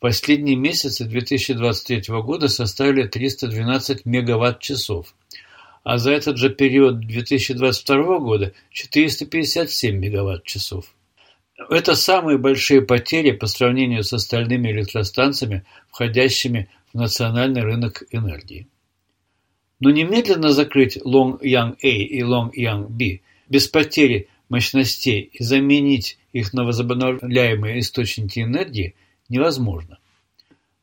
[0.00, 5.14] последние месяцы 2023 года составили 312 мегаватт-часов,
[5.84, 10.86] а за этот же период 2022 года 457 мегаватт-часов.
[11.70, 18.68] Это самые большие потери по сравнению с остальными электростанциями, входящими в национальный рынок энергии.
[19.80, 26.18] Но немедленно закрыть Long Yang A и Long Yang B без потери мощностей и заменить
[26.32, 28.94] их на возобновляемые источники энергии
[29.28, 29.98] невозможно.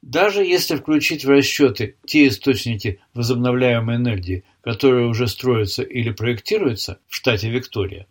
[0.02, 7.16] Даже если включить в расчеты те источники возобновляемой энергии, которые уже строятся или проектируются в
[7.16, 8.08] штате Виктория,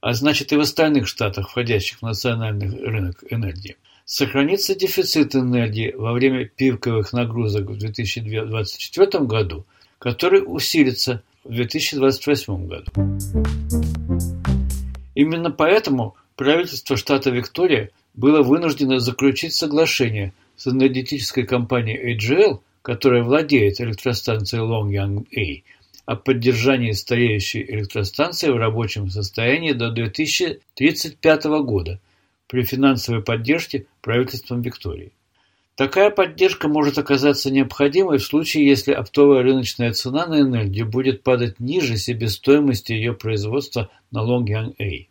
[0.00, 6.12] а значит и в остальных штатах, входящих в национальный рынок энергии, сохранится дефицит энергии во
[6.12, 9.66] время пиковых нагрузок в 2024 году–
[9.98, 12.92] который усилится в 2028 году.
[15.14, 23.80] Именно поэтому правительство штата Виктория было вынуждено заключить соглашение с энергетической компанией AGL, которая владеет
[23.80, 25.62] электростанцией Long Yang A,
[26.06, 32.00] о поддержании стареющей электростанции в рабочем состоянии до 2035 года
[32.46, 35.12] при финансовой поддержке правительством Виктории.
[35.74, 41.60] Такая поддержка может оказаться необходимой в случае, если оптовая рыночная цена на энергию будет падать
[41.60, 45.06] ниже себестоимости ее производства на Long A.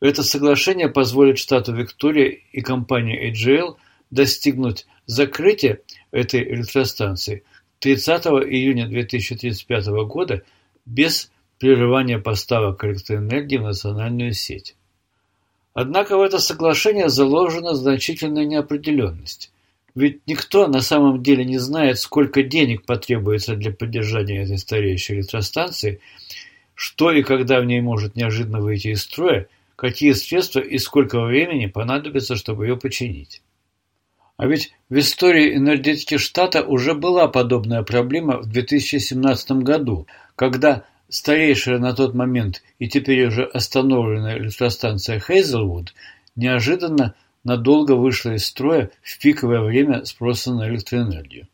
[0.00, 3.76] Это соглашение позволит штату Виктория и компании AGL
[4.10, 5.80] достигнуть закрытия
[6.12, 7.42] этой электростанции
[7.80, 10.42] 30 июня 2035 года
[10.86, 14.76] без прерывания поставок электроэнергии в национальную сеть.
[15.74, 19.52] Однако в это соглашение заложена значительная неопределенность.
[19.94, 26.00] Ведь никто на самом деле не знает, сколько денег потребуется для поддержания этой стареющей электростанции,
[26.74, 29.48] что и когда в ней может неожиданно выйти из строя,
[29.78, 33.42] какие средства и сколько времени понадобится, чтобы ее починить.
[34.36, 41.78] А ведь в истории энергетики штата уже была подобная проблема в 2017 году, когда старейшая
[41.78, 45.94] на тот момент и теперь уже остановленная электростанция Хейзелвуд
[46.34, 47.14] неожиданно
[47.44, 51.46] надолго вышла из строя в пиковое время спроса на электроэнергию.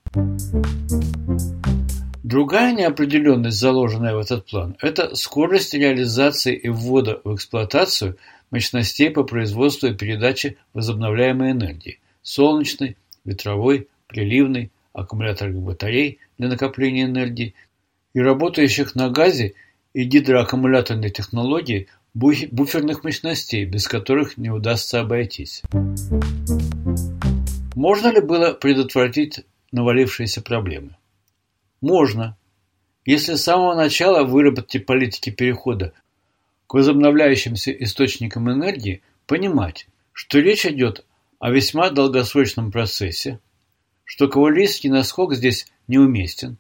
[2.34, 8.18] Другая неопределенность, заложенная в этот план, это скорость реализации и ввода в эксплуатацию
[8.50, 17.54] мощностей по производству и передаче возобновляемой энергии– солнечной, ветровой, приливной, аккумуляторных батарей для накопления энергии
[18.14, 19.54] и работающих на газе
[19.92, 25.62] и гидроаккумуляторной технологии буферных мощностей, без которых не удастся обойтись.
[27.76, 30.96] Можно ли было предотвратить навалившиеся проблемы?
[31.84, 32.34] Можно,
[33.04, 35.92] если с самого начала выработки политики перехода
[36.66, 41.04] к возобновляющимся источникам энергии понимать, что речь идет
[41.40, 43.38] о весьма долгосрочном процессе,
[44.04, 46.56] что кавалерийский наскок здесь неуместен,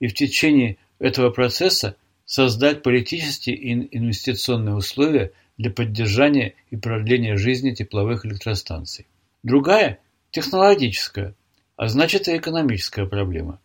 [0.00, 1.94] и в течение этого процесса
[2.24, 9.06] создать политические и инвестиционные условия для поддержания и продления жизни тепловых электростанций.
[9.44, 10.00] Другая–
[10.32, 11.36] технологическая,
[11.76, 13.60] а значит и экономическая проблема.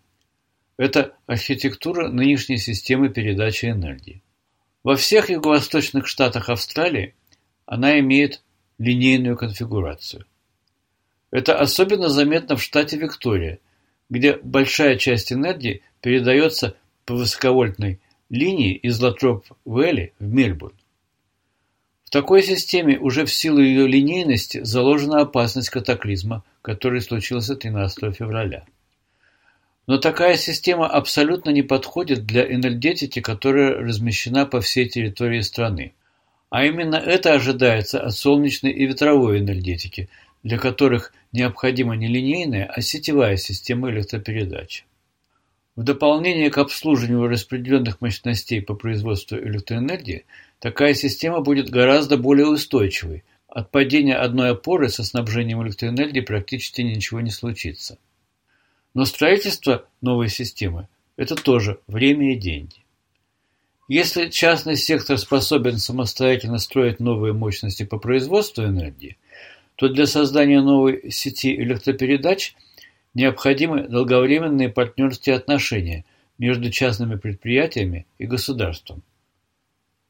[0.80, 4.24] Это архитектура нынешней системы передачи энергии.
[4.82, 7.16] Во всех юго-восточных штатах Австралии
[7.66, 8.42] она имеет
[8.78, 10.26] линейную конфигурацию.
[11.32, 13.60] Это особенно заметно в штате Виктория,
[14.10, 18.00] где большая часть энергии передается по высоковольтной
[18.30, 20.78] линии из Латроп-Вэлли в Мельбурн.
[22.06, 28.64] В такой системе уже в силу ее линейности заложена опасность катаклизма, который случился 13 февраля.
[29.90, 35.94] Но такая система абсолютно не подходит для энергетики, которая размещена по всей территории страны.
[36.52, 40.08] А именно это ожидается от солнечной и ветровой энергетики,
[40.44, 44.84] для которых необходима не линейная, а сетевая система электропередачи.
[45.76, 50.26] В дополнение к обслуживанию распределенных мощностей по производству электроэнергии,
[50.60, 53.24] такая система будет гораздо более устойчивой.
[53.48, 57.98] От падения одной опоры со снабжением электроэнергии практически ничего не случится.
[58.94, 60.88] Но строительство новой системы–
[61.18, 62.84] это тоже время и деньги.
[63.88, 69.18] Если частный сектор способен самостоятельно строить новые мощности по производству энергии,
[69.76, 72.56] то для создания новой сети электропередач–
[73.16, 76.06] Необходимы долговременные партнерские отношения
[76.38, 79.02] между частными предприятиями и государством.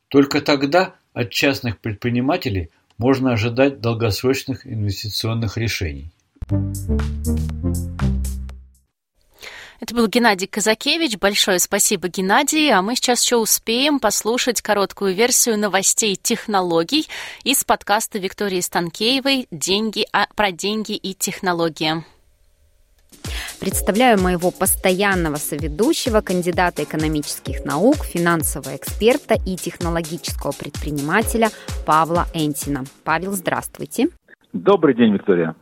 [0.10, 6.12] Только тогда от частных предпринимателей можно ожидать долгосрочных инвестиционных решений.
[9.80, 11.18] Это был Геннадий Казакевич.
[11.18, 12.70] Большое спасибо, Геннадий.
[12.72, 17.08] А мы сейчас еще успеем послушать короткую версию новостей технологий
[17.44, 22.04] из подкаста Виктории Станкеевой «Деньги а, про деньги и технологии».
[23.62, 31.50] Представляю моего постоянного соведущего, кандидата экономических наук, финансового эксперта и технологического предпринимателя
[31.86, 32.84] Павла Энтина.
[33.04, 34.10] Павел, здравствуйте.
[34.54, 35.56] Добрый день, Виктория.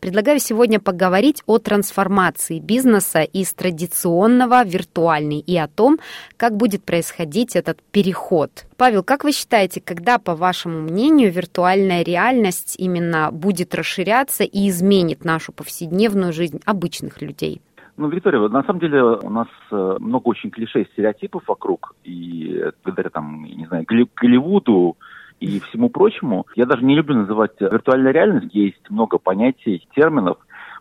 [0.00, 5.98] Предлагаю сегодня поговорить о трансформации бизнеса из традиционного в виртуальный и о том,
[6.36, 8.50] как будет происходить этот переход.
[8.76, 15.24] Павел, как вы считаете, когда, по вашему мнению, виртуальная реальность именно будет расширяться и изменит
[15.24, 17.60] нашу повседневную жизнь обычных людей?
[17.96, 23.08] Ну, Виктория, на самом деле у нас э, много очень клише, стереотипов вокруг, и благодаря
[23.08, 24.96] там, не знаю, Голливуду,
[25.40, 26.46] и всему прочему.
[26.54, 28.54] Я даже не люблю называть виртуальная реальность.
[28.54, 30.38] Есть много понятий, терминов,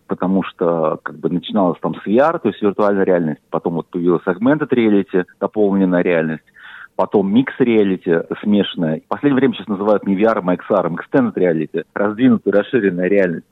[0.08, 4.24] потому что как бы начиналось там с VR, то есть виртуальная реальность, потом вот появилась
[4.26, 6.44] augmented reality, дополненная реальность,
[6.96, 9.02] потом микс реалити смешанная.
[9.02, 13.46] В последнее время сейчас называют не VR, а XR, extended reality, раздвинутая, расширенная реальность.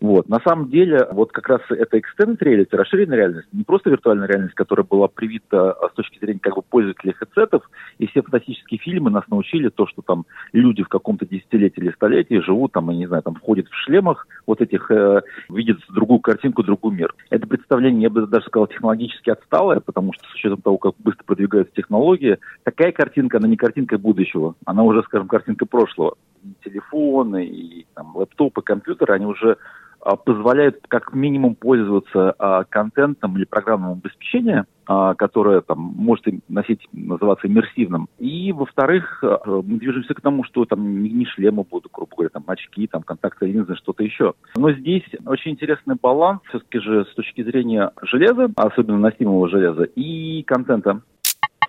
[0.00, 0.30] Вот.
[0.30, 4.54] На самом деле, вот как раз это extended reality, расширенная реальность, не просто виртуальная реальность,
[4.54, 9.10] которая была привита а, с точки зрения как бы пользователей хедсетов, и все фантастические фильмы
[9.10, 10.24] нас научили то, что там
[10.54, 14.26] люди в каком-то десятилетии или столетии живут там, я не знаю, там входят в шлемах
[14.46, 15.20] вот этих, э,
[15.50, 17.14] видят другую картинку, другой мир.
[17.28, 21.24] Это представление, я бы даже сказал, технологически отсталое, потому что с учетом того, как быстро
[21.24, 26.16] продвигаются технологии, такая картинка, она не картинка будущего, она уже, скажем, картинка прошлого.
[26.42, 29.58] И телефоны, и там, лэптопы, компьютеры, они уже
[30.00, 37.46] позволяют как минимум пользоваться а, контентом или программным обеспечением, а, которое там может носить, называться
[37.46, 38.08] иммерсивным.
[38.18, 42.86] И, во-вторых, мы движемся к тому, что там не шлемы будут, грубо говоря, там очки,
[42.86, 44.34] там контактные линзы, что-то еще.
[44.56, 50.42] Но здесь очень интересный баланс все-таки же с точки зрения железа, особенно носимого железа, и
[50.44, 51.02] контента.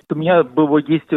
[0.09, 1.09] У меня было, есть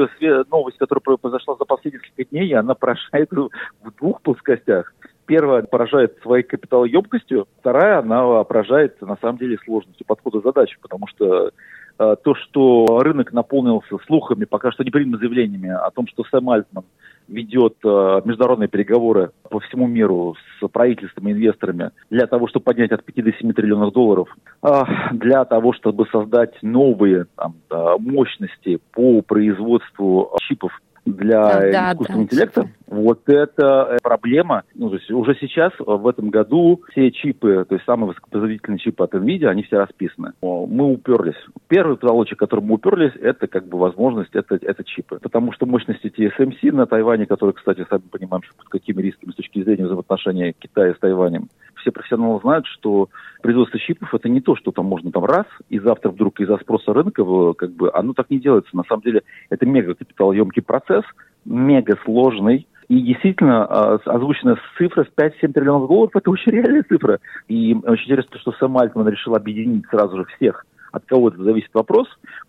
[0.51, 3.51] новость, которая произошла за последние несколько дней, и она поражает в
[3.99, 4.93] двух плоскостях.
[5.27, 11.51] Первая поражает своей капиталоемкостью, вторая, она поражает, на самом деле, сложностью подхода задачи, потому что
[11.99, 16.85] э, то, что рынок наполнился слухами, пока что непрямыми заявлениями о том, что Сэм Альтман
[17.27, 22.93] ведет э, международные переговоры по всему миру с правительством и инвесторами для того, чтобы поднять
[22.93, 24.29] от 5 до 7 триллионов долларов,
[24.63, 27.55] э, для того, чтобы создать новые там,
[27.99, 30.71] мощности по производству чипов
[31.07, 32.69] для да, искусственного да, интеллекта.
[32.87, 34.65] Вот это э, проблема.
[34.75, 38.79] Ну, то есть уже сейчас, э, в этом году, все чипы, то есть самые высокопроизводительные
[38.79, 40.33] чипы от NVIDIA, они все расписаны.
[40.43, 41.37] Мы уперлись.
[41.69, 45.19] Первый потолочек, который мы уперлись, это как бы возможность, это, это чипы.
[45.21, 49.63] Потому что мощности TSMC на Тайване, которые, кстати, сами понимаем, под какими рисками с точки
[49.63, 53.09] зрения взаимоотношения Китая с Тайванем, все профессионалы знают, что
[53.43, 56.93] производство чипов это не то, что там можно там раз, и завтра вдруг из-за спроса
[56.93, 57.25] рынка,
[57.55, 58.77] как бы, оно так не делается.
[58.77, 61.05] На самом деле это мега капиталоемкий процесс,
[61.45, 67.19] мега сложный, и действительно, а, озвученная цифра в 5-7 триллионов долларов– это очень реальная цифра.
[67.49, 70.65] И очень интересно, что Сэм Альтман решил объединить сразу же всех.
[70.93, 72.07] От кого это зависит вопрос,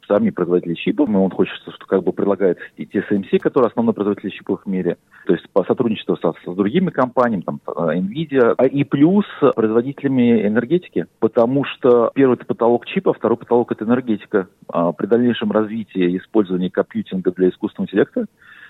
[0.08, 4.30] сами производители чипов, и он хочет, что как бы предлагает и TSMC, который основной производитель
[4.30, 8.84] чипов в мире, то есть по сотрудничеству со, с другими компаниями, там, NVIDIA, а и
[8.84, 9.26] плюс
[9.56, 14.48] производителями энергетики, потому что первый это потолок чипа, второй потолок это энергетика.
[14.68, 18.26] А при дальнейшем развитии и использовании компьютинга для искусственного интеллекта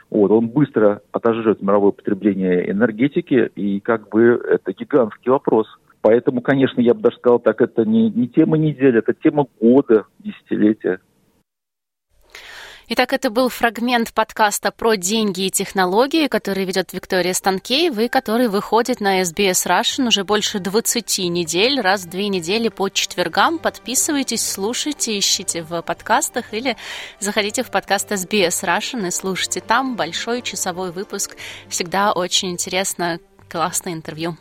[0.10, 5.68] вот, он быстро отожжет мировое потребление энергетики, и как бы это гигантский вопрос.
[6.02, 10.06] Поэтому, конечно, я бы даже сказал так, это не, не тема недели, это тема года,
[10.20, 11.00] десятилетия.
[12.88, 18.48] Итак, это был фрагмент подкаста про деньги и технологии, который ведет Виктория Станкеева и который
[18.48, 23.58] выходит на SBS Russian уже больше 20 недель, раз в две недели по четвергам.
[23.58, 26.78] Подписывайтесь, слушайте, ищите в подкастах или
[27.20, 31.38] заходите в подкаст SBS Russian и слушайте там большой часовой выпуск.
[31.70, 33.20] Всегда очень интересно,
[33.50, 34.38] классное интервью.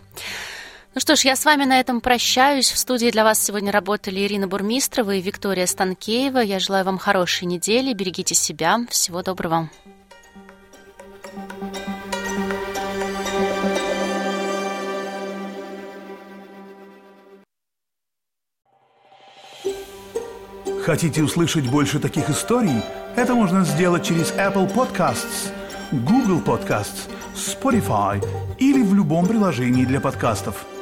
[0.94, 2.70] Ну что ж, я с вами на этом прощаюсь.
[2.70, 6.38] В студии для вас сегодня работали Ирина Бурмистрова и Виктория Станкеева.
[6.38, 8.78] Я желаю вам хорошей недели, берегите себя.
[8.88, 9.68] Всего доброго.
[20.84, 22.82] Хотите услышать больше таких историй?
[23.16, 25.50] Это можно сделать через Apple Podcasts,
[25.90, 28.24] Google Podcasts, Spotify
[28.58, 30.64] или в любом приложении для подкастов–